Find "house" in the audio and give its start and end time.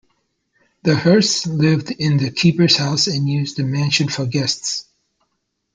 2.77-3.05